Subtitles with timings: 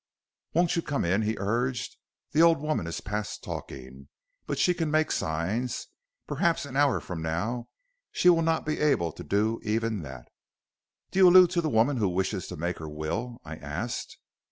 [0.55, 1.95] "'Won't you come in?' he urged.
[2.31, 4.07] 'The old woman is past talking,
[4.47, 5.89] but she can make signs;
[6.25, 7.67] perhaps an hour from now
[8.11, 10.27] she will not be able to do even that.'
[11.11, 14.17] "'Do you allude to the woman who wishes to make her will?' I asked.